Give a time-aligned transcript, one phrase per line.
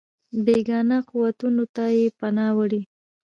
[0.45, 2.81] بېګانه قوتونو ته یې پناه وړې.